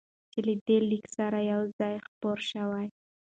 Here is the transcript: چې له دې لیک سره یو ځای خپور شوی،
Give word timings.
چې 0.31 0.39
له 0.45 0.53
دې 0.67 0.77
لیک 0.89 1.05
سره 1.17 1.37
یو 1.51 1.61
ځای 1.79 1.95
خپور 2.07 2.37
شوی، 2.51 2.87